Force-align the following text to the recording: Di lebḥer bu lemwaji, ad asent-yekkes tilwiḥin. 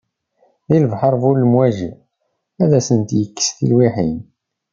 Di 0.69 0.77
lebḥer 0.83 1.13
bu 1.21 1.31
lemwaji, 1.33 1.89
ad 2.63 2.71
asent-yekkes 2.79 3.47
tilwiḥin. 3.57 4.15